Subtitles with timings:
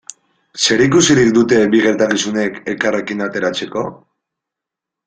[0.61, 3.89] Zer ikusirik dute bi gertakizunek elkarrekin ateratzeko?